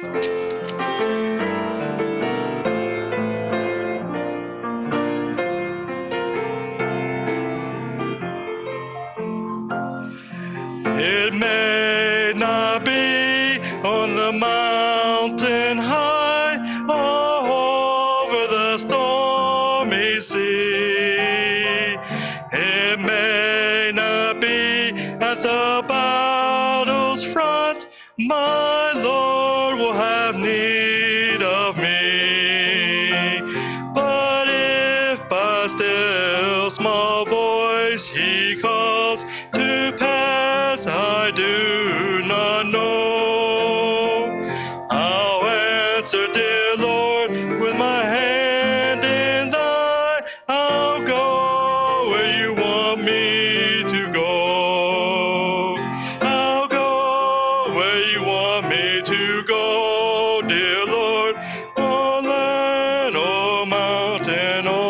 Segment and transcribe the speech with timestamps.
[0.00, 0.37] It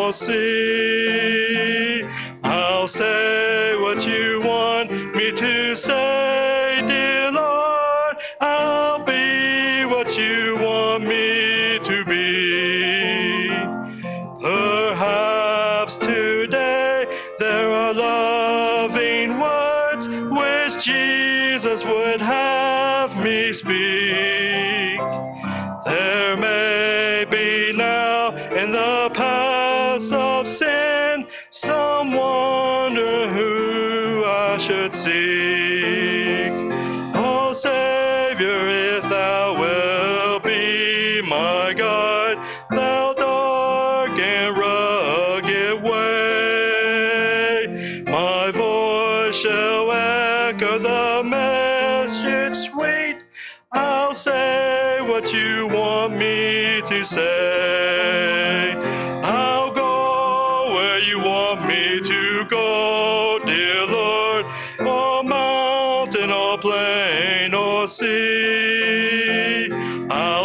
[0.09, 2.03] or sea.
[2.42, 6.38] I'll say what you want me to say,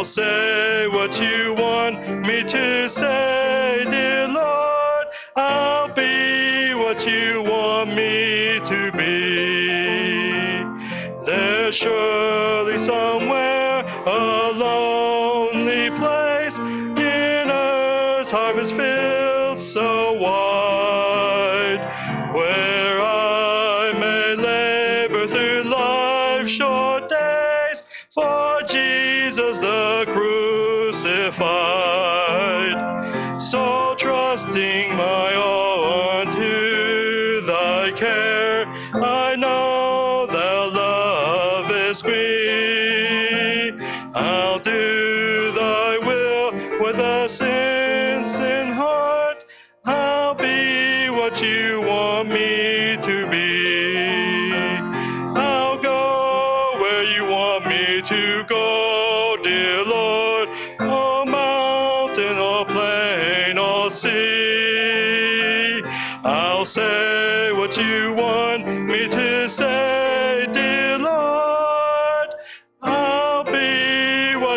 [0.04, 5.08] I'll say what you want me to say, dear Lord.
[5.34, 10.66] I'll be what you want me to be.
[11.26, 12.63] There's surely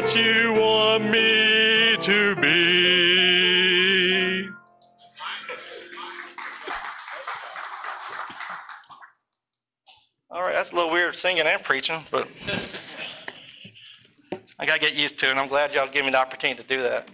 [0.06, 4.48] what you want me to be.
[10.30, 12.30] All right, that's a little weird singing and preaching, but
[14.60, 16.62] I got to get used to it, and I'm glad y'all give me the opportunity
[16.62, 17.08] to do that.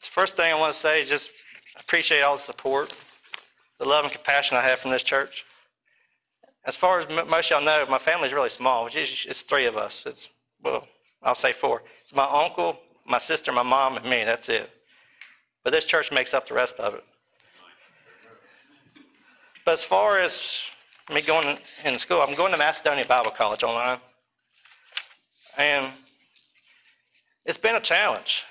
[0.00, 1.30] The first thing I want to say is just
[1.78, 2.94] appreciate all the support,
[3.78, 5.44] the love and compassion I have from this church.
[6.64, 8.88] As far as most of y'all know, my family's really small.
[8.90, 10.04] It's three of us.
[10.06, 10.30] It's,
[10.62, 10.86] well,
[11.22, 11.82] I'll say four.
[12.02, 14.24] It's my uncle, my sister, my mom, and me.
[14.24, 14.70] That's it.
[15.64, 17.04] But this church makes up the rest of it.
[19.64, 20.64] But as far as
[21.12, 23.98] me going in school, I'm going to Macedonia Bible College online.
[25.58, 25.86] And
[27.44, 28.44] it's been a challenge.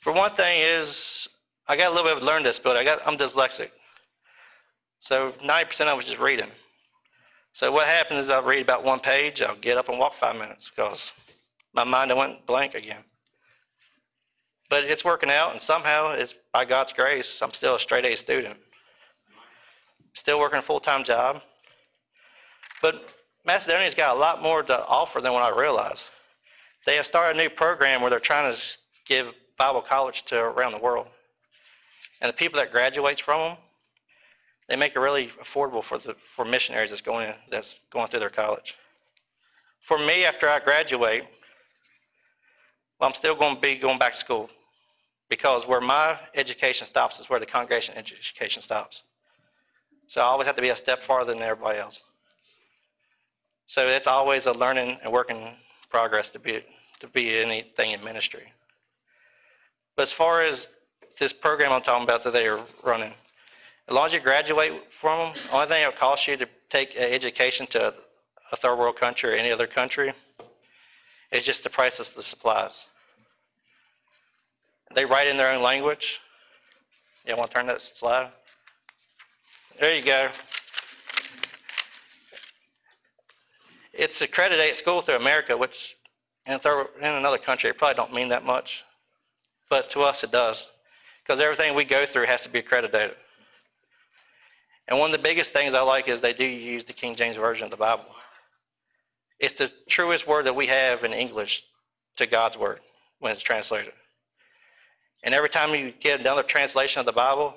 [0.00, 1.28] For one thing is,
[1.68, 2.80] I got a little bit of a learning disability.
[2.80, 3.70] I got, I'm dyslexic.
[5.00, 6.48] So 90% of it is just reading.
[7.56, 10.38] So what happens is I'll read about one page, I'll get up and walk five
[10.38, 11.12] minutes because
[11.72, 13.02] my mind went blank again.
[14.68, 18.14] But it's working out, and somehow it's by God's grace, I'm still a straight A
[18.14, 18.58] student.
[20.12, 21.40] Still working a full-time job.
[22.82, 23.08] But
[23.46, 26.10] Macedonia's got a lot more to offer than what I realized.
[26.84, 30.72] They have started a new program where they're trying to give Bible college to around
[30.72, 31.06] the world.
[32.20, 33.56] And the people that graduates from them,
[34.68, 38.30] they make it really affordable for the for missionaries that's going that's going through their
[38.30, 38.76] college.
[39.80, 41.24] for me, after I graduate,
[42.98, 44.50] well, I'm still going to be going back to school
[45.28, 49.02] because where my education stops is where the congregation education stops.
[50.08, 52.02] So I always have to be a step farther than everybody else.
[53.66, 55.56] So it's always a learning and working
[55.90, 56.62] progress to be
[57.00, 58.52] to be anything in ministry.
[59.96, 60.68] But as far as
[61.18, 63.12] this program I'm talking about that they are running,
[63.88, 66.48] as long as you graduate from them, the only thing it will cost you to
[66.70, 67.94] take an education to
[68.52, 70.12] a third world country or any other country
[71.30, 72.86] is just the price of the supplies.
[74.94, 76.20] They write in their own language.
[77.26, 78.30] You want to turn that slide?
[79.78, 80.28] There you go.
[83.92, 85.96] It's accredited school through America, which
[86.46, 88.84] in, third, in another country, it probably don't mean that much.
[89.68, 90.66] But to us, it does.
[91.22, 93.16] Because everything we go through has to be accredited.
[94.88, 97.36] And one of the biggest things I like is they do use the King James
[97.36, 98.04] Version of the Bible.
[99.38, 101.64] It's the truest word that we have in English
[102.16, 102.80] to God's word
[103.18, 103.92] when it's translated.
[105.22, 107.56] And every time you get another translation of the Bible,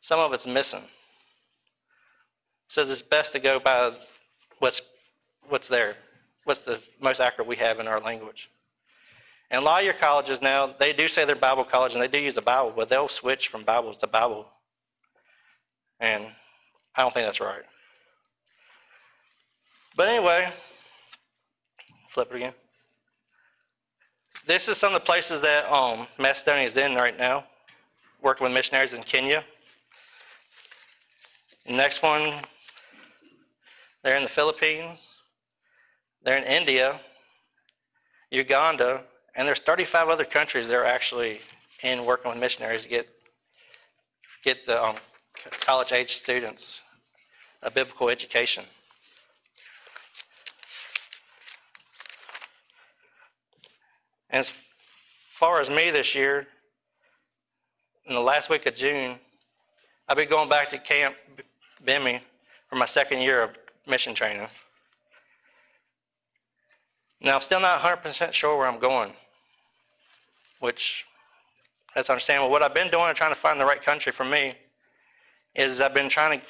[0.00, 0.82] some of it's missing.
[2.68, 3.92] So it's best to go by
[4.58, 4.82] what's
[5.48, 5.94] what's there,
[6.44, 8.50] what's the most accurate we have in our language.
[9.50, 12.08] And a lot of your colleges now, they do say they're Bible college and they
[12.08, 14.50] do use the Bible, but they'll switch from Bible to Bible.
[16.00, 16.24] And
[16.96, 17.62] I don't think that's right.
[19.96, 20.46] But anyway,
[22.10, 22.52] flip it again.
[24.46, 27.44] This is some of the places that um, Macedonia is in right now,
[28.22, 29.44] working with missionaries in Kenya.
[31.68, 32.32] Next one,
[34.02, 35.20] they're in the Philippines.
[36.22, 36.98] They're in India,
[38.30, 39.02] Uganda,
[39.34, 41.40] and there's 35 other countries that are actually
[41.82, 43.08] in working with missionaries to get
[44.44, 44.96] get the um,
[45.60, 46.82] college age students
[47.62, 48.64] a biblical education.
[54.30, 56.46] As far as me this year,
[58.06, 59.18] in the last week of June,
[60.08, 61.14] I'll be going back to Camp
[61.84, 62.20] BIMI
[62.68, 63.50] for my second year of
[63.86, 64.46] mission training.
[67.20, 69.12] Now, I'm still not 100% sure where I'm going,
[70.60, 71.04] which
[71.94, 72.50] that's understandable.
[72.50, 74.54] What I've been doing and trying to find the right country for me
[75.58, 76.46] is I've been trying to,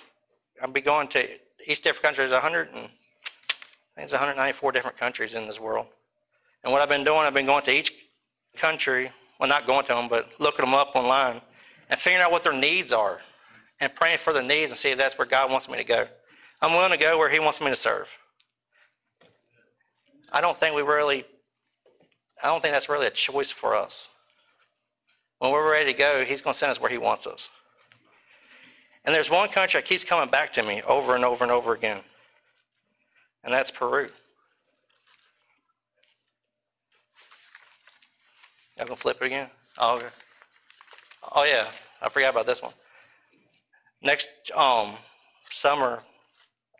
[0.62, 1.26] I'll be going to
[1.66, 2.22] each different country.
[2.26, 5.86] There's 100 and, I think it's 194 different countries in this world.
[6.62, 7.92] And what I've been doing, I've been going to each
[8.56, 9.10] country,
[9.40, 11.40] well, not going to them, but looking them up online
[11.90, 13.18] and figuring out what their needs are
[13.80, 16.04] and praying for their needs and see if that's where God wants me to go.
[16.60, 18.08] I'm willing to go where He wants me to serve.
[20.32, 21.24] I don't think we really,
[22.42, 24.08] I don't think that's really a choice for us.
[25.38, 27.48] When we're ready to go, He's going to send us where He wants us.
[29.04, 31.72] And there's one country that keeps coming back to me over and over and over
[31.72, 31.98] again,
[33.44, 34.08] and that's Peru.
[38.76, 39.48] Y'all gonna flip it again?
[39.78, 40.06] Oh, okay.
[41.34, 41.64] Oh yeah,
[42.02, 42.72] I forgot about this one.
[44.02, 44.90] Next um,
[45.50, 46.02] summer,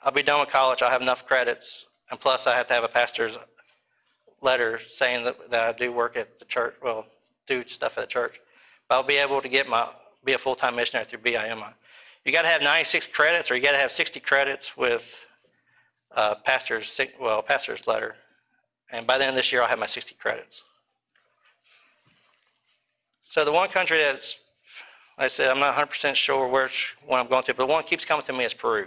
[0.02, 0.82] I'll be done with college.
[0.82, 3.38] I'll have enough credits, and plus I have to have a pastor's
[4.40, 6.76] letter saying that, that I do work at the church.
[6.82, 7.06] Well,
[7.46, 8.40] do stuff at the church.
[8.88, 9.88] But I'll be able to get my
[10.24, 11.74] be a full time missionary through BIMI.
[12.28, 15.16] You got to have 96 credits, or you got to have 60 credits with
[16.14, 18.16] uh, pastor's well pastor's letter.
[18.92, 20.62] And by the end of this year, I'll have my 60 credits.
[23.30, 24.40] So the one country that's,
[25.16, 28.04] like I said, I'm not 100% sure which one I'm going to, but one keeps
[28.04, 28.86] coming to me is Peru.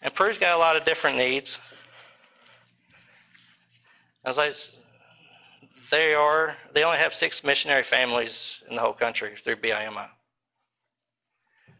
[0.00, 1.58] And Peru's got a lot of different needs.
[4.24, 4.52] As I,
[5.90, 10.08] they are, they only have six missionary families in the whole country through BIMI.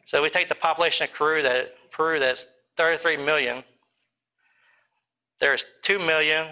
[0.09, 2.47] So we take the population of Peru, that, Peru that's
[2.79, 3.63] 33 million.
[5.39, 6.47] There's 2 million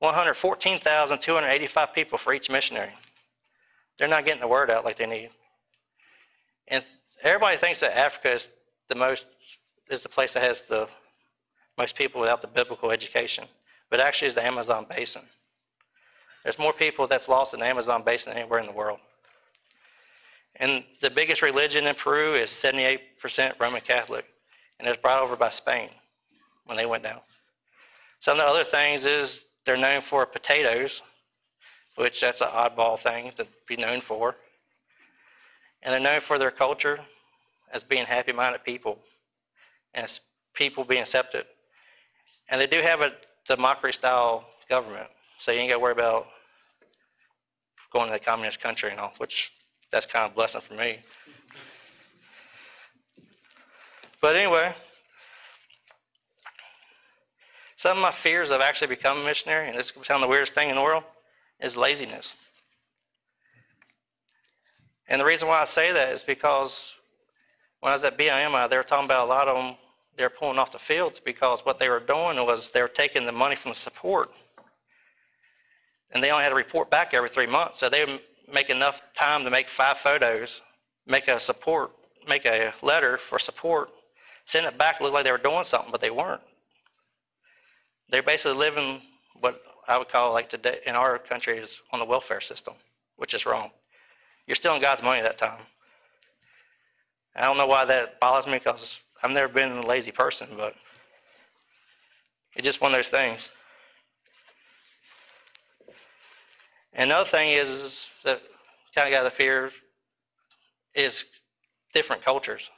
[0.00, 2.90] 114,285 people for each missionary.
[3.96, 5.30] They're not getting the word out like they need.
[6.68, 6.84] And
[7.22, 8.50] everybody thinks that Africa is
[8.90, 9.28] the most
[9.88, 10.86] is the place that has the
[11.78, 13.46] most people without the biblical education,
[13.88, 15.22] but actually is the Amazon basin.
[16.42, 18.98] There's more people that's lost in the Amazon basin than anywhere in the world.
[20.56, 23.00] And the biggest religion in Peru is 78%
[23.58, 24.26] Roman Catholic,
[24.78, 25.88] and it was brought over by Spain
[26.66, 27.20] when they went down.
[28.20, 31.02] Some of the other things is they're known for potatoes,
[31.96, 34.36] which that's an oddball thing to be known for.
[35.82, 36.98] And they're known for their culture
[37.72, 38.98] as being happy minded people
[39.94, 40.20] as
[40.54, 41.44] people being accepted.
[42.50, 43.12] And they do have a
[43.46, 45.08] democracy style government,
[45.38, 46.26] so you ain't got to worry about
[47.92, 49.52] going to a communist country and all, which
[49.94, 50.98] that's kind of a blessing for me.
[54.20, 54.72] But anyway,
[57.76, 60.54] Some of my fears of actually becoming a missionary, and this is sound the weirdest
[60.54, 61.04] thing in the world,
[61.60, 62.34] is laziness.
[65.06, 66.94] And the reason why I say that is because
[67.80, 69.76] when I was at BIMI, uh, they were talking about a lot of them,
[70.16, 73.26] they were pulling off the fields because what they were doing was they were taking
[73.26, 74.30] the money from the support.
[76.12, 77.80] And they only had to report back every three months.
[77.80, 78.06] So they
[78.52, 80.62] make enough time to make five photos,
[81.06, 81.92] make a support,
[82.28, 83.90] make a letter for support,
[84.44, 86.42] send it back, look like they were doing something, but they weren't.
[88.08, 89.00] They're basically living
[89.40, 92.74] what I would call like today in our country is on the welfare system,
[93.16, 93.70] which is wrong.
[94.46, 95.60] You're stealing God's money at that time.
[97.36, 100.74] I don't know why that bothers me because I've never been a lazy person, but
[102.54, 103.50] it's just one of those things.
[105.88, 105.94] And
[106.94, 108.40] another thing is, is that
[108.94, 109.70] kind of got the fear
[110.94, 111.24] is
[111.92, 112.70] different cultures.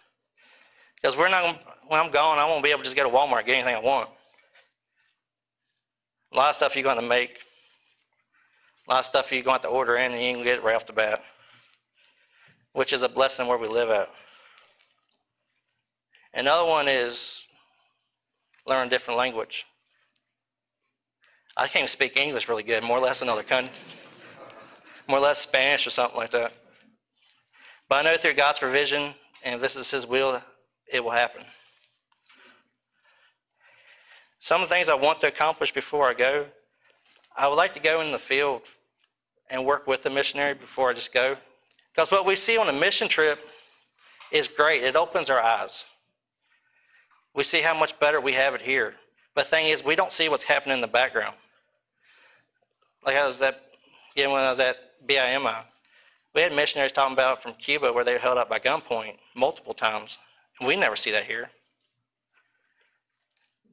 [0.97, 1.59] Because we're not,
[1.89, 3.75] when I'm gone, I won't be able to just go to Walmart and get anything
[3.75, 4.09] I want.
[6.33, 7.39] A lot of stuff you're going to make,
[8.89, 10.59] a lot of stuff you're going to have to order in and you can get
[10.59, 11.21] it right off the bat,
[12.73, 14.09] which is a blessing where we live at.
[16.35, 17.45] Another one is
[18.67, 19.65] learn a different language.
[21.57, 23.73] I can't speak English really good, more or less another country,
[25.09, 26.53] more or less Spanish or something like that.
[27.89, 30.43] But I know through God's provision, and this is His will,
[30.93, 31.43] it will happen.
[34.41, 36.47] Some of the things I want to accomplish before I go,
[37.37, 38.63] I would like to go in the field
[39.51, 41.37] and work with the missionary before I just go.
[41.95, 43.41] Because what we see on a mission trip
[44.31, 44.83] is great.
[44.83, 45.85] It opens our eyes.
[47.35, 48.95] We see how much better we have it here.
[49.35, 51.35] But the thing is, we don't see what's happening in the background.
[53.05, 53.61] Like I was at,
[54.15, 55.65] again, when I was at BIMI,
[56.35, 59.75] we had missionaries talking about from Cuba where they were held up by gunpoint multiple
[59.75, 60.19] times.
[60.65, 61.51] We never see that here.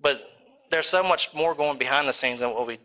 [0.02, 0.24] But
[0.72, 2.80] there's so much more going behind the scenes than what we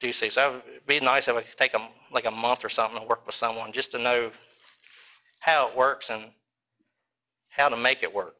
[0.00, 0.28] do see.
[0.28, 1.80] So it'd be nice if I could take a,
[2.12, 4.30] like a month or something and work with someone just to know
[5.40, 6.22] how it works and
[7.48, 8.34] how to make it work.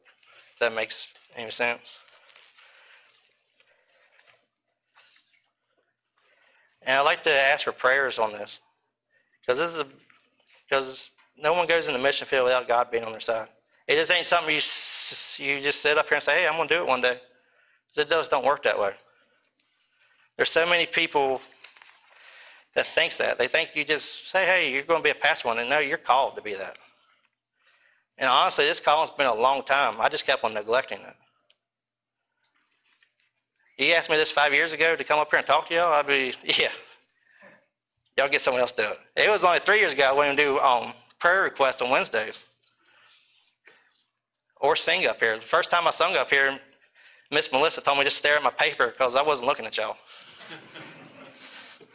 [0.53, 1.99] If that makes any sense?
[6.81, 8.59] And I'd like to ask for prayers on this.
[9.45, 9.87] Because this is a,
[10.67, 13.47] because no one goes in the mission field without God being on their side.
[13.87, 14.61] It just ain't something you
[15.55, 17.19] you just sit up here and say, "Hey, I'm going to do it one day."
[17.95, 18.91] it does don't work that way.
[20.35, 21.41] There's so many people
[22.73, 25.49] that thinks that they think you just say, "Hey, you're going to be a pastor
[25.49, 26.77] one," and no, you're called to be that.
[28.17, 29.95] And honestly, this calling's been a long time.
[29.99, 31.15] I just kept on neglecting it.
[33.77, 35.93] You asked me this five years ago to come up here and talk to y'all,
[35.93, 36.69] I'd be, yeah.
[38.17, 39.23] Y'all get someone else to do it.
[39.25, 42.39] It was only three years ago I wouldn't do um, prayer requests on Wednesdays.
[44.61, 45.35] Or sing up here.
[45.35, 46.57] The first time I sung up here,
[47.31, 49.97] Miss Melissa told me to stare at my paper because I wasn't looking at y'all.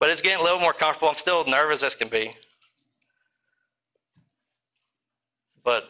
[0.00, 1.08] but it's getting a little more comfortable.
[1.08, 2.30] I'm still nervous as can be.
[5.62, 5.84] But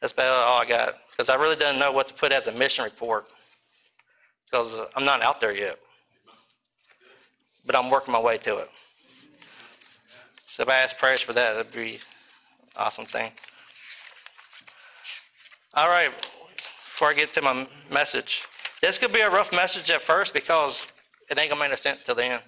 [0.00, 2.52] that's about all I got because I really didn't know what to put as a
[2.52, 3.26] mission report
[4.50, 5.76] because I'm not out there yet.
[7.66, 8.70] But I'm working my way to it.
[10.46, 12.00] So if I ask prayers for that, that'd be an
[12.78, 13.32] awesome thing.
[15.74, 18.44] All right, before I get to my message,
[18.80, 20.90] this could be a rough message at first because
[21.28, 22.42] it ain't gonna make no sense till the end.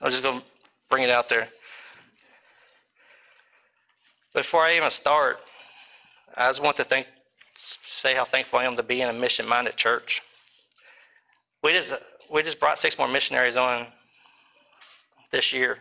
[0.00, 0.42] I'm just gonna
[0.88, 1.48] bring it out there.
[4.34, 5.40] Before I even start,
[6.36, 7.06] I just want to thank,
[7.54, 10.22] say how thankful I am to be in a mission-minded church.
[11.62, 11.92] We just
[12.32, 13.86] we just brought six more missionaries on
[15.30, 15.78] this year,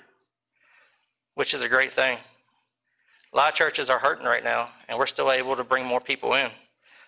[1.35, 2.17] which is a great thing.
[3.33, 6.01] A lot of churches are hurting right now, and we're still able to bring more
[6.01, 6.49] people in.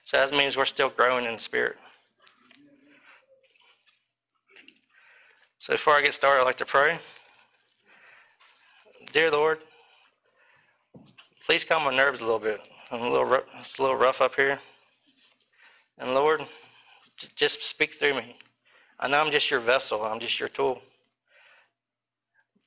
[0.06, 1.76] So that means we're still growing in spirit.
[5.60, 6.98] So before I get started, I'd like to pray.
[9.12, 9.60] Dear Lord,
[11.46, 12.60] please calm my nerves a little bit.
[12.92, 14.60] I'm a little, it's a little rough up here.
[16.00, 16.42] And Lord,
[17.36, 18.38] just speak through me.
[19.04, 20.02] I know I'm just your vessel.
[20.06, 20.82] I'm just your tool.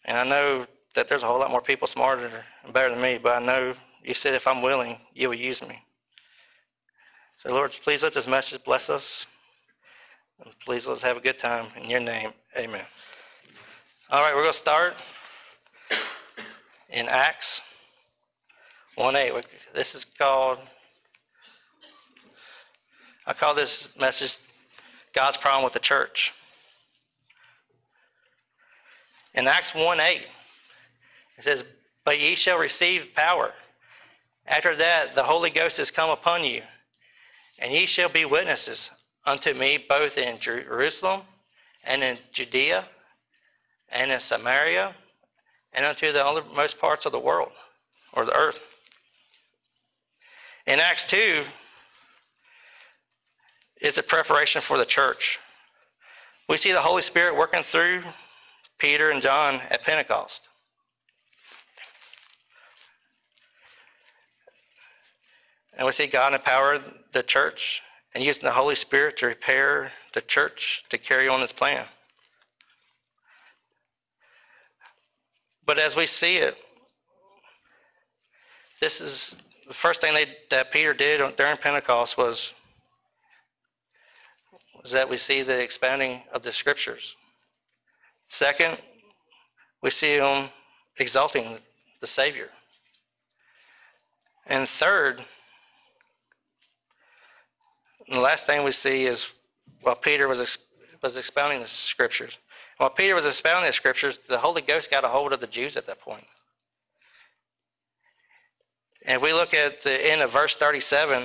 [0.04, 2.30] And I know that there's a whole lot more people smarter
[2.62, 3.72] and better than me, but I know
[4.04, 5.82] you said if I'm willing, you will use me.
[7.38, 9.26] So Lord, please let this message bless us.
[10.44, 11.64] And please let's have a good time.
[11.82, 12.28] In your name,
[12.58, 12.84] amen.
[14.10, 15.02] All right, we're going to start
[16.90, 17.62] in Acts
[18.96, 19.32] 1 8.
[19.74, 20.58] This is called,
[23.26, 24.45] I call this message
[25.16, 26.34] God's problem with the church.
[29.34, 30.20] In Acts 1 8,
[31.38, 31.64] it says,
[32.04, 33.54] But ye shall receive power.
[34.46, 36.60] After that, the Holy Ghost has come upon you,
[37.58, 38.90] and ye shall be witnesses
[39.24, 41.22] unto me both in Jerusalem
[41.82, 42.84] and in Judea
[43.88, 44.94] and in Samaria
[45.72, 47.52] and unto the uttermost parts of the world
[48.12, 48.60] or the earth.
[50.66, 51.42] In Acts 2
[53.80, 55.38] is a preparation for the church.
[56.48, 58.02] We see the Holy Spirit working through
[58.78, 60.48] Peter and John at Pentecost.
[65.76, 66.78] And we see God empower
[67.12, 67.82] the church
[68.14, 71.84] and using the Holy Spirit to repair the church to carry on his plan.
[75.66, 76.56] But as we see it,
[78.80, 82.54] this is the first thing they, that Peter did during Pentecost was,
[84.86, 87.16] was that we see the expounding of the scriptures.
[88.28, 88.80] Second,
[89.82, 90.44] we see him
[91.00, 91.58] exalting
[92.00, 92.50] the Savior.
[94.46, 95.24] And third,
[98.08, 99.32] the last thing we see is
[99.82, 100.58] while Peter was,
[101.02, 102.38] was expounding the scriptures,
[102.76, 105.76] while Peter was expounding the scriptures, the Holy Ghost got a hold of the Jews
[105.76, 106.24] at that point.
[109.04, 111.24] And if we look at the end of verse 37,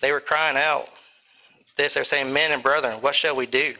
[0.00, 0.88] they were crying out
[1.80, 1.94] this.
[1.94, 3.74] They're saying, Men and brethren, what shall we do?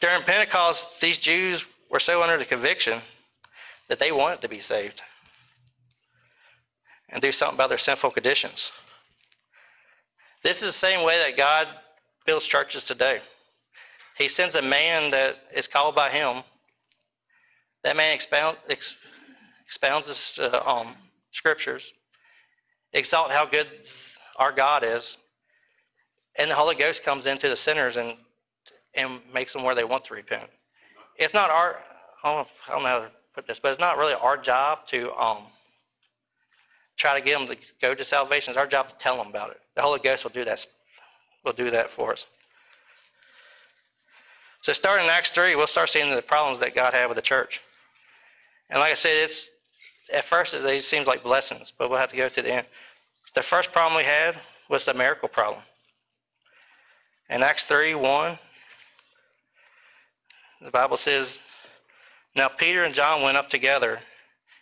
[0.00, 2.98] During Pentecost, these Jews were so under the conviction
[3.88, 5.02] that they wanted to be saved
[7.10, 8.70] and do something about their sinful conditions.
[10.42, 11.66] This is the same way that God
[12.24, 13.18] builds churches today.
[14.16, 16.42] He sends a man that is called by him.
[17.82, 18.96] That man expound, ex,
[19.66, 20.94] expounds his uh, um,
[21.32, 21.92] scriptures,
[22.92, 23.66] exalt how good
[24.38, 25.18] our God is,
[26.38, 28.14] and the Holy Ghost comes into the sinners and
[28.94, 30.48] and makes them where they want to repent.
[31.16, 31.76] It's not our
[32.24, 35.38] I don't know how to put this, but it's not really our job to um,
[36.96, 38.50] try to get them to go to salvation.
[38.50, 39.60] It's our job to tell them about it.
[39.74, 40.64] The Holy Ghost will do that.
[41.44, 42.26] Will do that for us.
[44.60, 47.22] So starting in Acts 3, we'll start seeing the problems that God had with the
[47.22, 47.62] church.
[48.68, 49.48] And like I said, it's
[50.12, 52.66] at first it seems like blessings, but we'll have to go to the end.
[53.34, 54.36] The first problem we had
[54.68, 55.62] was the miracle problem.
[57.30, 58.38] In Acts 3, 1,
[60.62, 61.38] the Bible says,
[62.34, 63.98] Now Peter and John went up together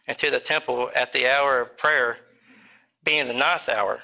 [0.06, 2.18] into the temple at the hour of prayer,
[3.04, 4.02] being the ninth hour.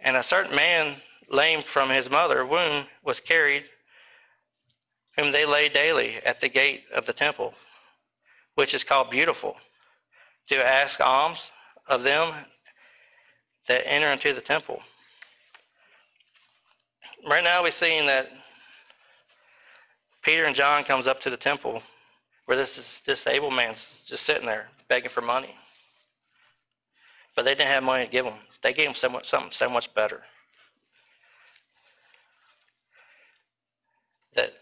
[0.00, 0.96] And a certain man,
[1.30, 3.62] lame from his mother womb, was carried
[5.16, 7.54] whom they lay daily at the gate of the temple,
[8.56, 9.56] which is called Beautiful,
[10.48, 11.52] to ask alms
[11.88, 12.32] of them
[13.68, 14.82] that enter into the temple.
[17.28, 18.30] Right now we're seeing that
[20.22, 21.82] Peter and John comes up to the temple
[22.46, 25.54] where this disabled man's just sitting there begging for money.
[27.36, 28.34] But they didn't have money to give him.
[28.62, 30.22] They gave him so much, something so much better.
[34.34, 34.52] That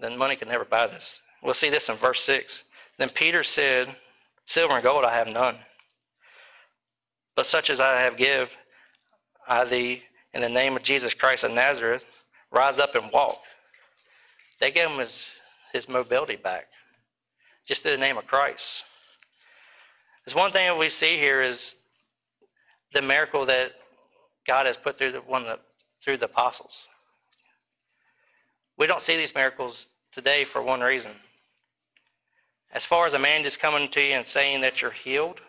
[0.00, 1.20] then money could never buy this.
[1.42, 2.64] We'll see this in verse 6.
[2.98, 3.88] Then Peter said,
[4.44, 5.54] Silver and gold I have none,
[7.36, 8.54] but such as I have give
[9.48, 10.02] I thee
[10.34, 12.06] in the name of Jesus Christ of Nazareth,
[12.50, 13.42] rise up and walk.
[14.60, 15.32] They gave him his,
[15.72, 16.68] his mobility back,
[17.66, 18.84] just in the name of Christ.
[20.24, 21.76] There's one thing that we see here is
[22.92, 23.72] the miracle that
[24.46, 25.58] God has put through the one the,
[26.02, 26.86] through the apostles.
[28.78, 31.12] We don't see these miracles today for one reason.
[32.72, 35.40] As far as a man just coming to you and saying that you're healed,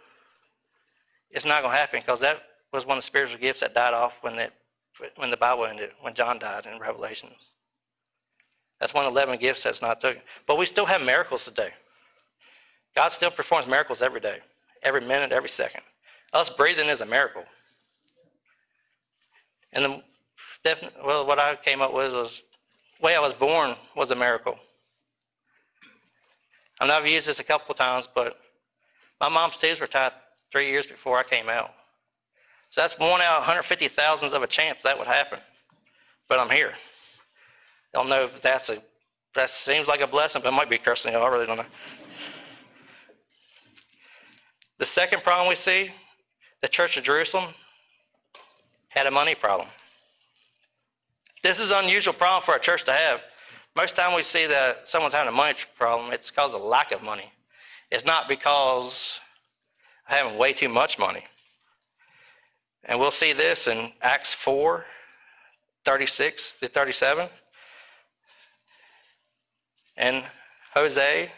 [1.29, 2.41] it's not going to happen because that
[2.71, 4.51] was one of the spiritual gifts that died off when the,
[5.15, 7.29] when the Bible ended, when John died in Revelation.
[8.79, 10.21] That's one of the 11 gifts that's not taken.
[10.45, 11.69] But we still have miracles today.
[12.95, 14.39] God still performs miracles every day,
[14.83, 15.83] every minute, every second.
[16.33, 17.43] Us breathing is a miracle.
[19.71, 20.03] And the
[20.63, 22.43] definite, well, what I came up with was
[22.99, 24.57] the way I was born was a miracle.
[26.79, 28.39] I know I've used this a couple times, but
[29.21, 30.11] my mom's tubes were tied
[30.51, 31.73] three years before I came out.
[32.73, 35.37] So that's one out of 150 thousandths of a chance that would happen.
[36.27, 36.71] But I'm here.
[36.73, 38.81] I don't know if that's a
[39.35, 41.15] that seems like a blessing, but it might be cursing.
[41.15, 41.65] I really don't know.
[44.79, 45.91] The second problem we see,
[46.61, 47.43] the Church of Jerusalem
[48.87, 49.67] had a money problem.
[51.43, 53.23] This is an unusual problem for a church to have.
[53.75, 57.03] Most time we see that someone's having a money problem, it's because of lack of
[57.03, 57.31] money.
[57.91, 59.19] It's not because
[60.05, 61.23] having way too much money.
[62.85, 64.83] And we'll see this in Acts 4,
[65.85, 67.27] 36 to 37.
[69.97, 70.23] And
[70.73, 71.29] Jose,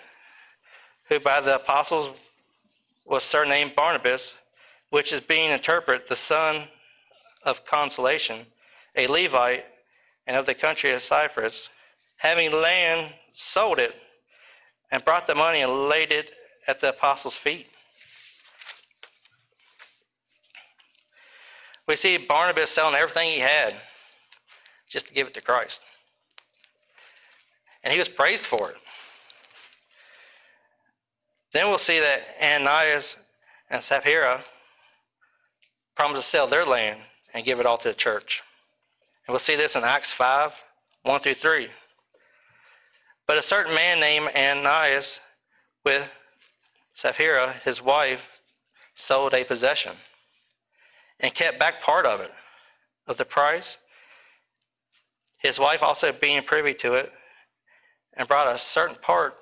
[1.10, 2.10] who by the apostles
[3.06, 4.36] was surnamed Barnabas,
[4.90, 6.64] which is being interpreted the son
[7.44, 8.38] of consolation,
[8.96, 9.66] a Levite,
[10.26, 11.70] and of the country of Cyprus,
[12.18, 13.94] having land, sold it,
[14.92, 16.32] and brought the money and laid it
[16.68, 17.68] at the apostles' feet.
[21.88, 23.76] We see Barnabas selling everything he had
[24.88, 25.82] just to give it to Christ.
[27.84, 28.78] And he was praised for it.
[31.54, 33.18] Then we'll see that Ananias
[33.70, 34.42] and Sapphira
[35.96, 37.00] promised to sell their land
[37.34, 38.44] and give it all to the church.
[39.28, 40.60] And we'll see this in Acts 5
[41.04, 41.68] 1 through 3.
[43.28, 45.22] But a certain man named Ananias
[45.84, 46.12] with
[46.94, 48.42] Sapphira, his wife,
[48.96, 49.92] sold a possession
[51.20, 52.32] and kept back part of it,
[53.08, 53.78] of the price.
[55.38, 57.12] His wife also being privy to it,
[58.18, 59.36] and brought a certain part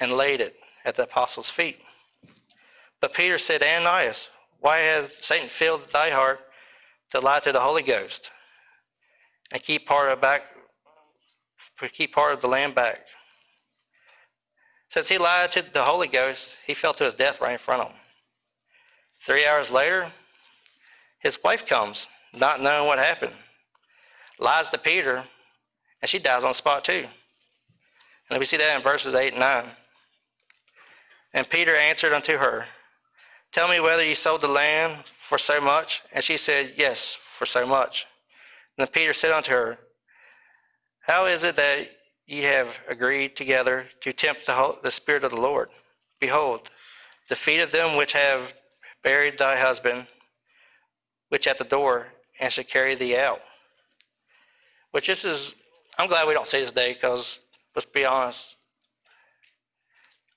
[0.00, 1.82] and laid it at the apostles' feet.
[3.00, 4.28] But Peter said, Ananias,
[4.60, 6.44] why has Satan filled thy heart
[7.10, 8.30] to lie to the Holy Ghost
[9.52, 10.42] and keep part of back
[11.92, 13.00] keep part of the land back?
[14.88, 17.82] Since he lied to the Holy Ghost, he fell to his death right in front
[17.82, 17.96] of him.
[19.20, 20.06] Three hours later,
[21.24, 22.06] his wife comes,
[22.38, 23.32] not knowing what happened,
[24.38, 25.24] lies to Peter,
[26.00, 27.06] and she dies on the spot too.
[28.30, 29.64] And we see that in verses 8 and 9.
[31.32, 32.66] And Peter answered unto her,
[33.52, 36.02] Tell me whether you sold the land for so much?
[36.12, 38.06] And she said, Yes, for so much.
[38.76, 39.78] And then Peter said unto her,
[41.00, 41.88] How is it that
[42.26, 45.70] ye have agreed together to tempt the, the Spirit of the Lord?
[46.20, 46.68] Behold,
[47.28, 48.54] the feet of them which have
[49.02, 50.06] buried thy husband,
[51.34, 52.06] which at the door,
[52.38, 53.40] and should carry thee out.
[54.92, 55.56] Which this is,
[55.98, 57.40] I'm glad we don't see this day because
[57.74, 58.54] let's be honest,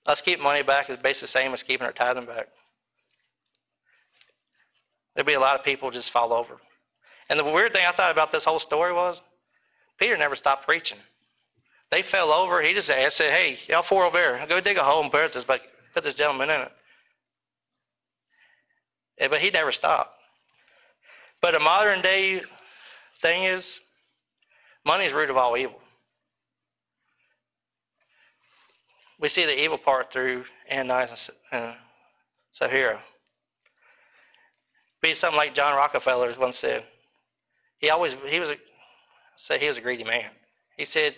[0.08, 2.48] us keeping money back is basically the same as keeping our tithing back.
[5.14, 6.58] There'd be a lot of people just fall over.
[7.30, 9.22] And the weird thing I thought about this whole story was
[10.00, 10.98] Peter never stopped preaching.
[11.92, 12.60] They fell over.
[12.64, 15.44] He just said, hey, y'all four over there, go dig a hole and put this,
[15.44, 15.62] put
[16.04, 16.72] this gentleman in it.
[19.20, 20.17] Eh, but he never stopped.
[21.42, 22.42] But a modern day
[23.20, 23.80] thing is
[24.86, 25.80] money is root of all evil.
[29.20, 31.76] We see the evil part through Ananias and
[32.52, 33.00] Sapphira.
[35.02, 36.84] Be something like John Rockefeller once said.
[37.80, 38.58] He always he was a
[39.36, 40.30] say he was a greedy man.
[40.78, 41.16] He said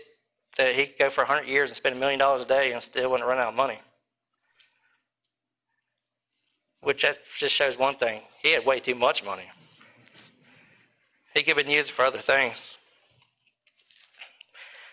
[0.58, 2.82] that he could go for hundred years and spend a million dollars a day and
[2.82, 3.80] still wouldn't run out of money.
[6.82, 8.22] Which that just shows one thing.
[8.42, 9.50] He had way too much money.
[11.34, 12.76] He could have been used for other things.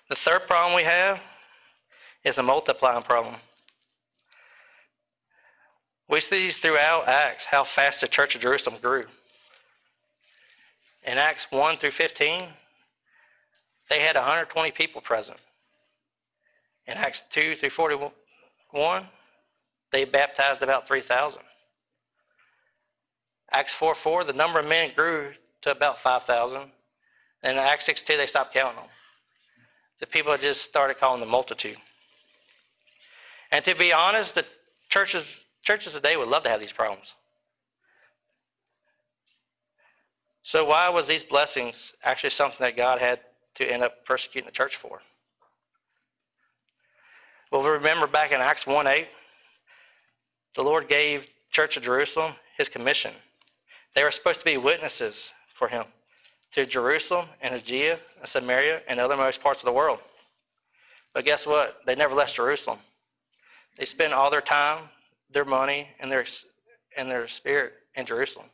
[0.08, 1.22] The third problem we have
[2.24, 3.34] is a multiplying problem.
[6.08, 9.04] We see throughout Acts how fast the church of Jerusalem grew.
[11.04, 12.44] In Acts 1 through 15,
[13.88, 15.38] they had 120 people present.
[16.86, 19.04] In Acts 2 through 41,
[19.90, 21.42] they baptized about 3,000.
[23.52, 26.60] Acts 4 4, the number of men grew to about 5,000.
[27.42, 28.88] And in Acts 6 2, they stopped counting them.
[29.98, 31.76] The people just started calling the multitude.
[33.52, 34.44] And to be honest, the
[34.88, 37.14] churches, churches today would love to have these problems.
[40.42, 43.20] So why was these blessings actually something that God had
[43.54, 45.00] to end up persecuting the church for?
[47.50, 49.08] Well, we remember back in Acts 1 8,
[50.54, 53.12] the Lord gave Church of Jerusalem his commission.
[53.94, 55.84] They were supposed to be witnesses for him
[56.52, 60.00] to Jerusalem and Judea and Samaria and othermost parts of the world.
[61.14, 61.78] But guess what?
[61.86, 62.78] They never left Jerusalem.
[63.78, 64.78] They spend all their time,
[65.30, 66.26] their money, and their
[66.98, 68.46] and their spirit in Jerusalem.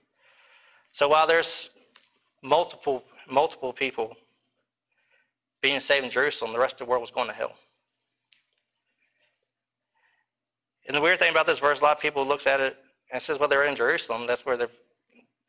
[0.92, 1.70] So while there's
[2.40, 4.16] multiple multiple people
[5.60, 7.54] being saved in Jerusalem, the rest of the world was going to hell.
[10.86, 12.76] And the weird thing about this verse, a lot of people looks at it
[13.12, 14.28] and says, "Well, they're in Jerusalem.
[14.28, 14.70] That's where they're,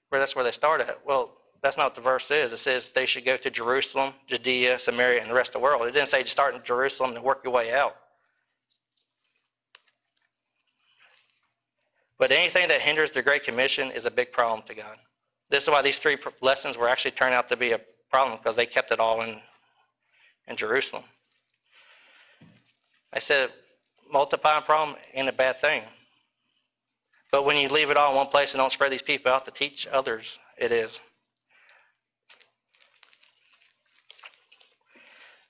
[0.09, 2.51] where that's where they started." Well, that's not what the verse says.
[2.51, 5.87] It says they should go to Jerusalem, Judea, Samaria, and the rest of the world.
[5.87, 7.95] It didn't say to start in Jerusalem and work your way out.
[12.19, 14.97] But anything that hinders the Great Commission is a big problem to God.
[15.49, 17.79] This is why these three lessons were actually turned out to be a
[18.11, 19.37] problem because they kept it all in,
[20.49, 21.03] in Jerusalem.
[23.13, 23.51] I said
[24.11, 25.81] multiplying problem ain't a bad thing.
[27.31, 29.45] But when you leave it all in one place and don't spread these people out
[29.45, 30.99] to teach others, it is.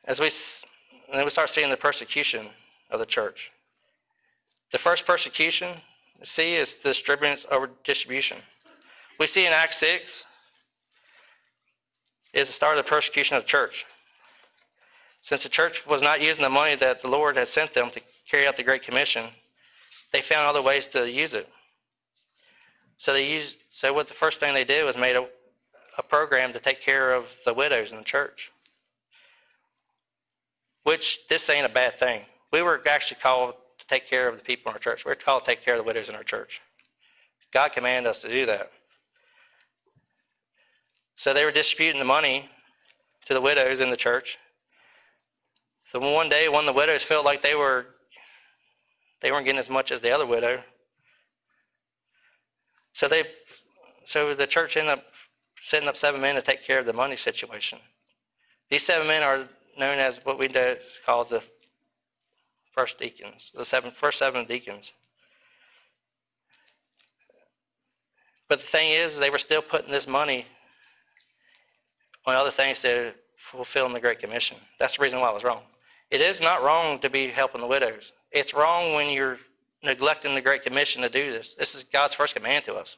[0.06, 0.30] As we,
[1.14, 2.46] then we start seeing the persecution
[2.92, 3.52] of the church.
[4.72, 5.70] The first persecution
[6.24, 8.38] see is distribution over distribution.
[9.20, 10.26] We see in Acts 6,
[12.34, 13.86] is the start of the persecution of the church.
[15.22, 18.02] Since the church was not using the money that the Lord had sent them to
[18.30, 19.24] carry out the Great Commission,
[20.12, 21.48] they found other ways to use it.
[22.98, 23.60] So they used.
[23.70, 25.28] So what the first thing they did was made a,
[25.98, 28.52] a program to take care of the widows in the church.
[30.84, 32.22] Which this ain't a bad thing.
[32.52, 35.06] We were actually called to take care of the people in our church.
[35.06, 36.62] We're called to take care of the widows in our church.
[37.52, 38.72] God commanded us to do that.
[41.16, 42.50] So they were distributing the money
[43.26, 44.38] to the widows in the church.
[45.84, 47.86] So one day, one of the widows felt like they were
[49.22, 50.60] they weren't getting as much as the other widow.
[52.92, 53.24] So they,
[54.06, 55.06] so the church ended up
[55.58, 57.80] setting up seven men to take care of the money situation.
[58.70, 60.50] These seven men are known as what we
[61.06, 61.44] call the
[62.72, 64.92] first deacons, the seven first seven deacons.
[68.50, 70.46] But the thing is, they were still putting this money
[72.26, 74.58] on other things to fulfill the Great Commission.
[74.80, 75.64] That's the reason why it was wrong.
[76.12, 78.14] It is not wrong to be helping the widows.
[78.32, 79.40] It's wrong when you're
[79.84, 81.56] neglecting the Great Commission to do this.
[81.56, 82.98] This is God's first command to us.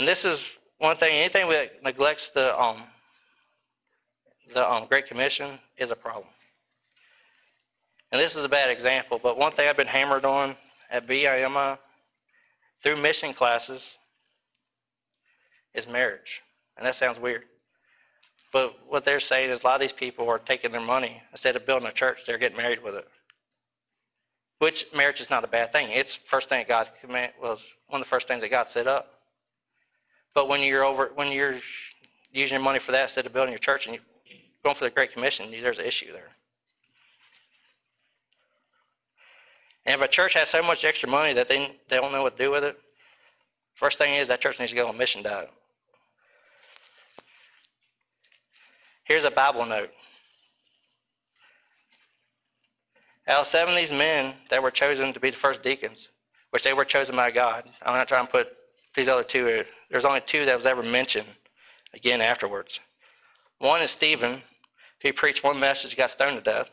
[0.00, 2.78] And this is one thing, anything that neglects the, um,
[4.54, 6.32] the um, Great Commission is a problem.
[8.10, 10.56] And this is a bad example, but one thing I've been hammered on
[10.90, 11.76] at BIMI
[12.78, 13.98] through mission classes
[15.74, 16.40] is marriage.
[16.78, 17.42] And that sounds weird.
[18.54, 21.56] But what they're saying is a lot of these people are taking their money instead
[21.56, 23.06] of building a church, they're getting married with it.
[24.60, 25.88] Which marriage is not a bad thing.
[25.90, 29.19] It's first thing God command was one of the first things that God set up.
[30.34, 31.56] But when you're over when you're
[32.32, 34.04] using your money for that instead of building your church and you're
[34.62, 36.28] going for the Great Commission, there's an issue there.
[39.86, 42.36] And if a church has so much extra money that they, they don't know what
[42.36, 42.78] to do with it,
[43.74, 45.50] first thing is that church needs to go on mission diet.
[49.04, 49.90] Here's a Bible note.
[53.26, 56.08] Out of seven of these men that were chosen to be the first deacons,
[56.50, 58.56] which they were chosen by God, I'm not trying to put
[58.94, 61.28] these other two, there's only two that was ever mentioned
[61.94, 62.80] again afterwards.
[63.58, 64.42] One is Stephen,
[65.02, 66.70] who preached one message, and got stoned to death.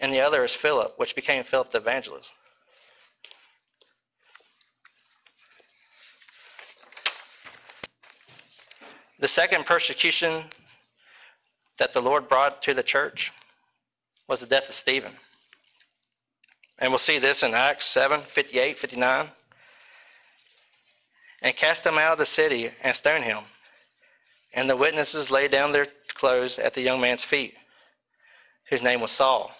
[0.00, 2.32] And the other is Philip, which became Philip the evangelist.
[9.18, 10.42] The second persecution
[11.78, 13.32] that the Lord brought to the church
[14.28, 15.12] was the death of Stephen.
[16.78, 19.26] And we'll see this in Acts 7 58, 59.
[21.44, 23.40] And cast him out of the city and stone him.
[24.54, 27.54] And the witnesses laid down their clothes at the young man's feet,
[28.70, 29.54] whose name was Saul.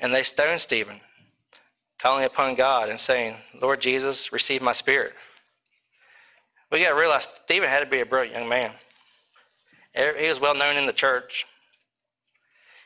[0.00, 0.96] And they stoned Stephen,
[1.98, 5.12] calling upon God and saying, Lord Jesus, receive my spirit.
[6.70, 8.70] We got to realize Stephen had to be a brilliant young man.
[9.98, 11.44] Er, he was well known in the church.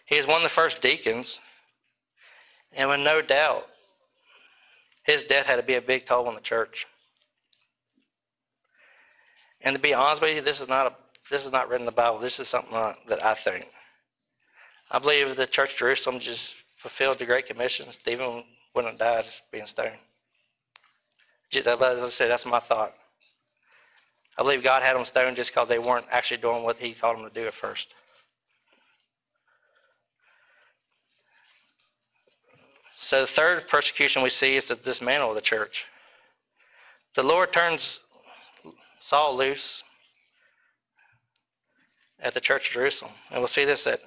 [0.07, 1.39] He was one of the first deacons.
[2.77, 3.69] And with no doubt,
[5.05, 6.87] his death had to be a big toll on the church.
[9.67, 10.95] And to be honest with you, this is not a
[11.29, 12.21] this is not written in the Bible.
[12.21, 12.73] This is something
[13.09, 13.67] that I think.
[14.93, 17.91] I believe the Church of Jerusalem just fulfilled the Great Commission.
[17.91, 18.45] Stephen
[18.77, 19.99] wouldn't have died being stoned.
[21.53, 22.95] As I said, that's my thought.
[24.39, 27.19] I believe God had them stoned just because they weren't actually doing what He called
[27.19, 27.93] them to do at first.
[32.95, 35.87] So the third persecution we see is the dismantle of the church.
[37.17, 37.99] The Lord turns
[39.07, 39.85] Saul loose
[42.19, 43.13] at the church of Jerusalem.
[43.31, 44.01] And we'll see this at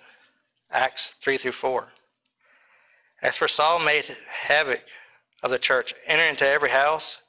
[0.72, 1.88] Acts 3 through 4.
[3.22, 4.82] As for Saul made havoc
[5.42, 7.22] of the church, entering into every house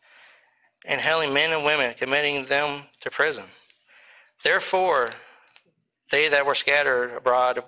[0.84, 3.44] and hailing men and women, committing them to prison.
[4.42, 5.10] Therefore,
[6.10, 7.62] they that were scattered abroad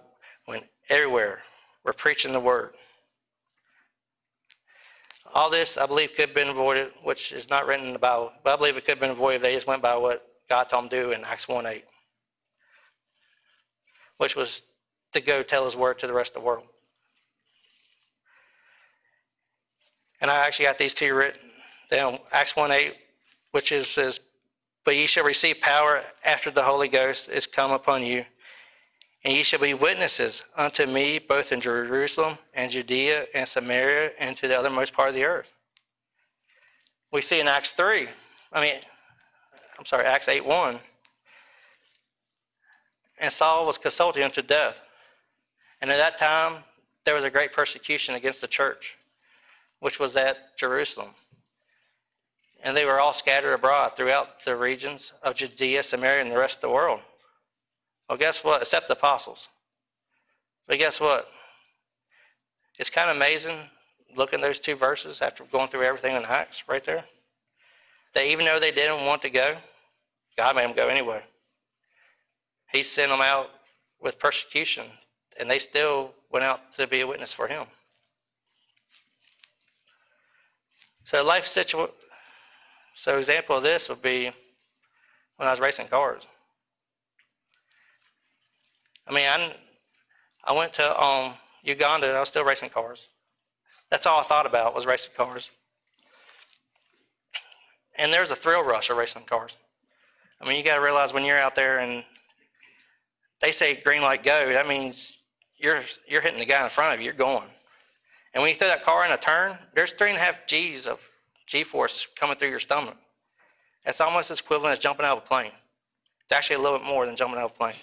[0.49, 1.45] went everywhere,
[1.85, 2.75] were preaching the word.
[5.35, 8.33] All this, I believe, could have been avoided, which is not written in the Bible,
[8.45, 10.64] but I believe it could have been avoided if they just went by what God
[10.64, 11.85] told them to do in Acts 1 8,
[14.18, 14.62] which was
[15.12, 16.64] to go tell his word to the rest of the world.
[20.21, 21.40] And I actually got these two written
[21.90, 22.18] down.
[22.33, 22.95] Acts 1 8
[23.53, 24.21] which is says,
[24.85, 28.25] But ye shall receive power after the Holy Ghost is come upon you,
[29.24, 34.37] and ye shall be witnesses unto me both in Jerusalem and Judea and Samaria and
[34.37, 35.52] to the othermost part of the earth.
[37.12, 38.08] We see in Acts 3,
[38.52, 38.74] I mean,
[39.78, 40.76] I'm sorry, Acts 8 1.
[43.20, 44.80] And Saul was consulted unto death.
[45.80, 46.62] And at that time,
[47.04, 48.96] there was a great persecution against the church,
[49.80, 51.11] which was at Jerusalem.
[52.64, 56.58] And they were all scattered abroad throughout the regions of Judea, Samaria, and the rest
[56.58, 57.00] of the world.
[58.12, 58.61] Well, guess what?
[58.61, 59.48] Except the apostles.
[60.68, 61.27] But guess what?
[62.79, 63.57] It's kind of amazing
[64.14, 67.05] looking at those two verses after going through everything in Acts right there.
[68.12, 69.55] That even though they didn't want to go,
[70.37, 71.22] God made them go anyway.
[72.70, 73.48] He sent them out
[73.98, 74.85] with persecution,
[75.40, 77.64] and they still went out to be a witness for Him.
[81.05, 81.94] So life situation.
[82.94, 84.25] So example of this would be
[85.38, 86.27] when I was racing cars.
[89.07, 89.53] I mean, I,
[90.45, 92.09] I went to um, Uganda.
[92.09, 93.09] I was still racing cars.
[93.91, 95.51] That's all I thought about was racing cars.
[97.99, 99.57] And there's a thrill rush of racing cars.
[100.41, 102.03] I mean, you got to realize when you're out there and
[103.41, 105.19] they say green light go, that means
[105.59, 107.07] you're you're hitting the guy in front of you.
[107.07, 107.49] You're going.
[108.35, 110.87] And when you throw that car in a turn, there's three and a half G's
[110.87, 111.07] of
[111.47, 112.97] G force coming through your stomach.
[113.85, 115.53] That's almost as equivalent as jumping out of a plane.
[116.25, 117.75] It's actually a little bit more than jumping out of a plane.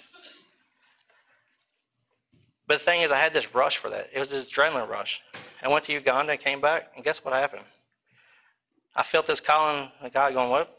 [2.70, 4.10] But the thing is, I had this rush for that.
[4.14, 5.22] It was this adrenaline rush.
[5.64, 7.64] I went to Uganda and came back, and guess what happened?
[8.96, 10.78] I felt this calling, the guy going, What?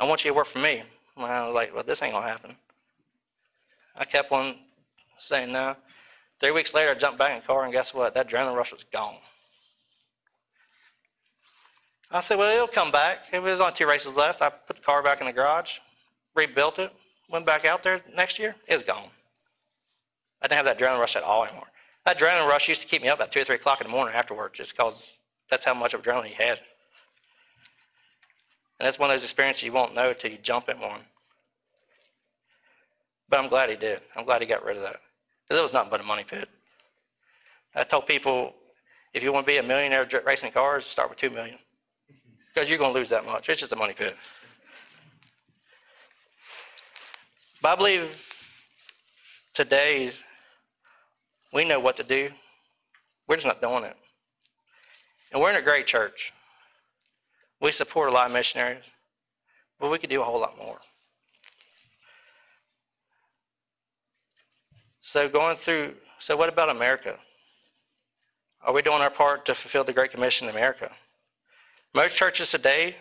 [0.00, 0.82] I want you to work for me.
[1.18, 2.56] And I was like, Well, this ain't going to happen.
[3.94, 4.54] I kept on
[5.18, 5.76] saying no.
[6.40, 8.14] Three weeks later, I jumped back in the car, and guess what?
[8.14, 9.16] That adrenaline rush was gone.
[12.10, 13.18] I said, Well, it'll come back.
[13.34, 14.40] It was only two races left.
[14.40, 15.72] I put the car back in the garage,
[16.34, 16.90] rebuilt it,
[17.28, 18.54] went back out there next year.
[18.66, 19.08] It was gone.
[20.42, 21.66] I didn't have that adrenaline rush at all anymore.
[22.04, 23.92] That adrenaline rush used to keep me up at two or three o'clock in the
[23.92, 26.58] morning afterward, just because that's how much of adrenaline you had.
[28.78, 31.00] And that's one of those experiences you won't know until you jump in one.
[33.28, 34.00] But I'm glad he did.
[34.16, 34.96] I'm glad he got rid of that.
[35.44, 36.48] Because it was nothing but a money pit.
[37.74, 38.54] I told people,
[39.14, 41.56] if you want to be a millionaire racing cars, start with two million.
[42.52, 43.48] Because you're going to lose that much.
[43.48, 44.14] It's just a money pit.
[47.62, 48.34] But I believe
[49.54, 50.10] today
[51.52, 52.30] we know what to do.
[53.28, 53.96] We're just not doing it.
[55.32, 56.32] And we're in a great church.
[57.60, 58.82] We support a lot of missionaries,
[59.78, 60.78] but we could do a whole lot more.
[65.00, 67.16] So going through, so what about America?
[68.62, 70.90] Are we doing our part to fulfill the Great Commission in America?
[71.94, 72.96] Most churches today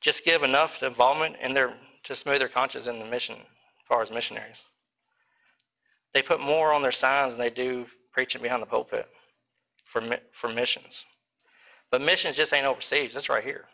[0.00, 1.72] just give enough involvement in their
[2.08, 4.64] to smooth their conscience in the mission as far as missionaries.
[6.14, 9.06] They put more on their signs than they do preaching behind the pulpit
[9.84, 10.00] for,
[10.32, 11.04] for missions.
[11.90, 13.66] But missions just ain't overseas, it's right here.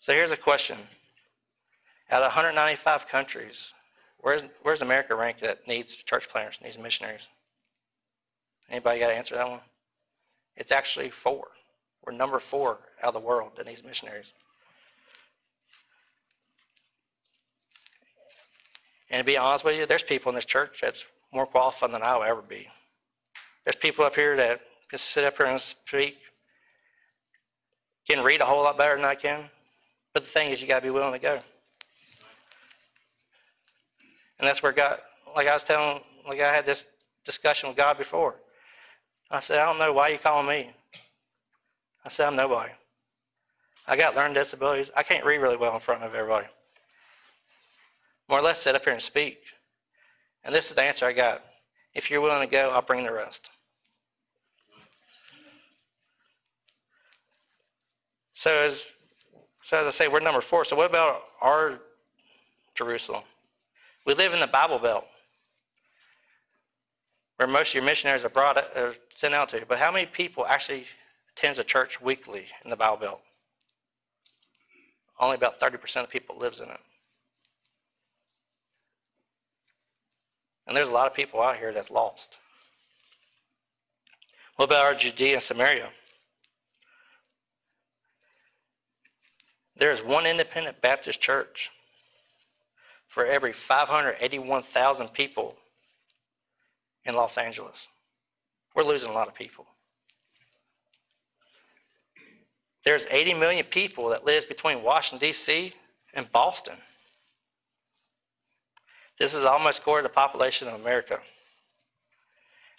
[0.00, 0.76] So here's a question.
[2.10, 3.72] Out of 195 countries,
[4.18, 7.28] where's, where's America ranked that needs church planters, needs missionaries?
[8.68, 9.60] Anybody got to answer that one?
[10.56, 11.46] It's actually four.
[12.04, 14.32] We're number four out of the world that needs missionaries.
[19.10, 22.02] And to be honest with you, there's people in this church that's more qualified than
[22.02, 22.68] I'll ever be.
[23.64, 26.18] There's people up here that can sit up here and speak,
[28.08, 29.44] can read a whole lot better than I can.
[30.14, 31.38] But the thing is, you got to be willing to go.
[34.38, 34.98] And that's where God,
[35.34, 36.86] like I was telling, like I had this
[37.24, 38.36] discussion with God before.
[39.30, 40.70] I said, I don't know why you calling me.
[42.04, 42.72] I said, I'm nobody.
[43.86, 44.90] I got learning disabilities.
[44.96, 46.46] I can't read really well in front of everybody
[48.28, 49.38] more or less sit up here and speak.
[50.44, 51.42] And this is the answer I got.
[51.94, 53.50] If you're willing to go, I'll bring the rest.
[58.34, 58.84] So as,
[59.62, 60.64] so as I say, we're number four.
[60.64, 61.80] So what about our
[62.74, 63.24] Jerusalem?
[64.06, 65.04] We live in the Bible Belt,
[67.36, 69.64] where most of your missionaries are brought are sent out to.
[69.66, 70.84] But how many people actually
[71.30, 73.20] attends a church weekly in the Bible Belt?
[75.18, 76.80] Only about 30% of people lives in it.
[80.68, 82.36] And there's a lot of people out here that's lost.
[84.56, 85.88] What about our Judea and Samaria?
[89.76, 91.70] There's one independent Baptist church
[93.06, 95.56] for every 581,000 people
[97.04, 97.88] in Los Angeles.
[98.74, 99.66] We're losing a lot of people.
[102.84, 105.72] There's 80 million people that lives between Washington, D.C.
[106.14, 106.76] and Boston.
[109.18, 111.18] This is almost quarter of the population of America.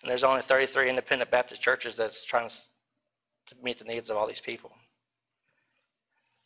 [0.01, 4.25] And there's only 33 independent Baptist churches that's trying to meet the needs of all
[4.25, 4.71] these people.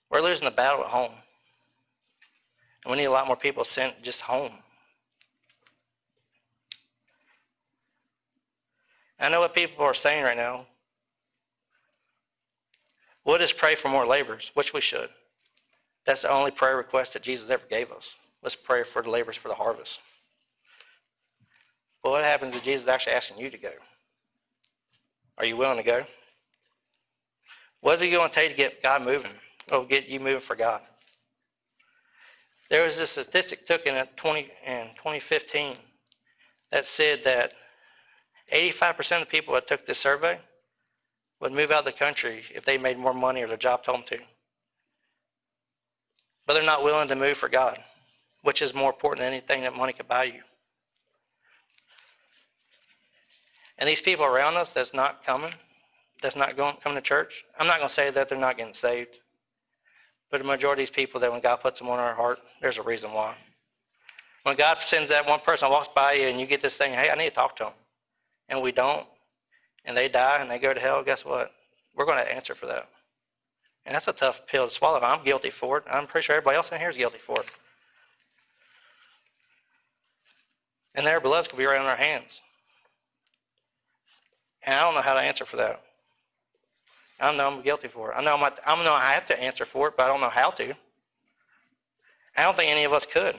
[0.10, 1.12] We're losing the battle at home.
[2.84, 4.52] And we need a lot more people sent just home.
[9.20, 10.68] I know what people are saying right now.
[13.24, 15.10] We'll just pray for more laborers, which we should.
[16.06, 18.16] That's the only prayer request that Jesus ever gave us.
[18.44, 20.02] Let's pray for the laborers for the harvest.
[22.04, 23.72] But what happens if Jesus is actually asking you to go?
[25.38, 26.02] Are you willing to go?
[27.80, 29.32] What is he going to take to get God moving?
[29.72, 30.82] Or get you moving for God?
[32.70, 35.76] There was a statistic taken in 20 in 2015
[36.72, 37.54] that said that
[38.52, 40.38] 85% of people that took this survey
[41.40, 44.00] would move out of the country if they made more money or their job told
[44.00, 44.20] them to.
[46.46, 47.82] But they're not willing to move for God,
[48.44, 50.42] which is more important than anything that money could buy you.
[53.80, 55.52] And these people around us that's not coming,
[56.22, 58.74] that's not going coming to church, I'm not going to say that they're not getting
[58.74, 59.20] saved.
[60.30, 62.78] But the majority of these people that when God puts them on our heart, there's
[62.78, 63.34] a reason why.
[64.44, 67.10] When God sends that one person walks by you and you get this thing, hey,
[67.10, 67.74] I need to talk to them,
[68.50, 69.06] and we don't,
[69.86, 71.52] and they die and they go to hell, guess what?
[71.96, 72.88] We're going to answer for that.
[73.86, 75.00] And that's a tough pill to swallow.
[75.02, 75.84] I'm guilty for it.
[75.92, 77.52] I'm pretty sure everybody else in here is guilty for it.
[80.96, 82.42] And they're going to be right on our hands.
[84.66, 85.82] And I don't know how to answer for that.
[87.20, 88.16] I know I'm guilty for it.
[88.18, 90.22] I know I'm not, I know I have to answer for it, but I don't
[90.22, 90.74] know how to.
[92.36, 93.36] I don't think any of us could.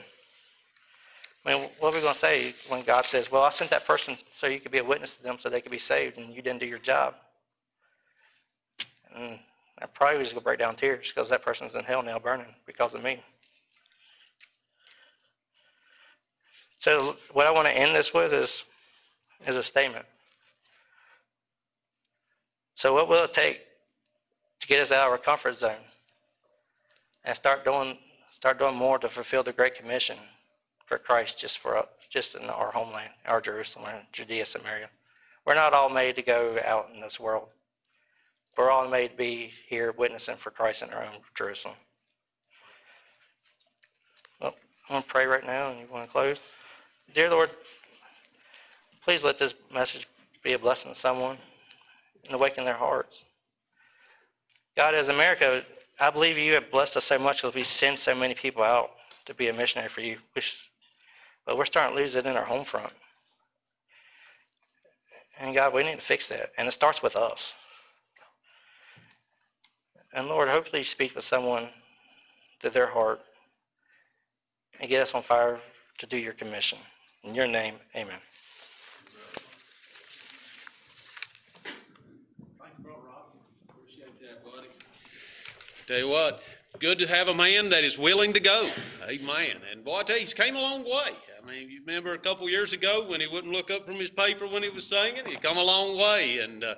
[1.44, 3.86] I mean, what are we going to say when God says, Well, I sent that
[3.86, 6.34] person so you could be a witness to them so they could be saved, and
[6.34, 7.14] you didn't do your job?
[9.14, 9.38] And
[9.80, 12.54] I probably was going to break down tears because that person's in hell now burning
[12.66, 13.18] because of me.
[16.84, 18.66] So, what I want to end this with is,
[19.46, 20.04] is a statement.
[22.74, 23.62] So, what will it take
[24.60, 25.86] to get us out of our comfort zone
[27.24, 27.96] and start doing,
[28.30, 30.18] start doing more to fulfill the Great Commission?
[30.84, 34.90] for Christ just for just in our homeland, our Jerusalem, Judea, Samaria.
[35.46, 37.48] We're not all made to go out in this world.
[38.58, 41.76] We're all made to be here witnessing for Christ in our own Jerusalem.
[44.42, 44.54] Well,
[44.90, 46.38] I'm going to pray right now, and you want to close?
[47.14, 47.48] Dear Lord,
[49.04, 50.08] please let this message
[50.42, 51.36] be a blessing to someone
[52.24, 53.24] and awaken their hearts.
[54.76, 55.62] God, as America,
[56.00, 58.90] I believe you have blessed us so much because we send so many people out
[59.26, 60.18] to be a missionary for you.
[61.46, 62.92] But we're starting to lose it in our home front.
[65.40, 66.50] And God, we need to fix that.
[66.58, 67.54] And it starts with us.
[70.16, 71.68] And Lord, hopefully you speak with someone
[72.64, 73.20] to their heart
[74.80, 75.60] and get us on fire
[75.98, 76.78] to do your commission.
[77.24, 78.18] In your name, amen.
[85.86, 86.42] Tell you what,
[86.78, 88.68] good to have a man that is willing to go.
[89.06, 89.56] Amen.
[89.70, 91.10] And boy, I tell you, he's came a long way.
[91.42, 94.10] I mean, you remember a couple years ago when he wouldn't look up from his
[94.10, 95.26] paper when he was singing?
[95.26, 96.38] He'd come a long way.
[96.42, 96.76] And uh,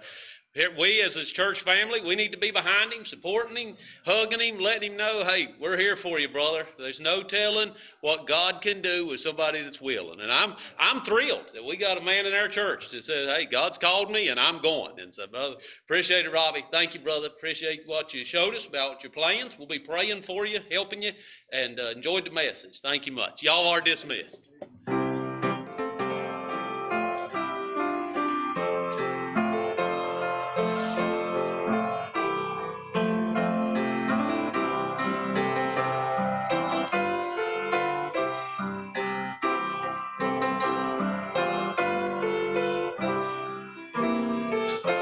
[0.77, 4.59] we as his church family, we need to be behind him, supporting him, hugging him,
[4.59, 6.67] letting him know, hey, we're here for you, brother.
[6.79, 10.21] There's no telling what God can do with somebody that's willing.
[10.21, 13.47] And I'm I'm thrilled that we got a man in our church that says, hey,
[13.47, 14.99] God's called me and I'm going.
[15.01, 16.65] And so, brother, appreciate it, Robbie.
[16.71, 17.27] Thank you, brother.
[17.27, 19.59] Appreciate what you showed us about your plans.
[19.59, 21.13] We'll be praying for you, helping you,
[21.53, 22.81] and uh, enjoyed the message.
[22.81, 23.43] Thank you much.
[23.43, 24.51] Y'all are dismissed.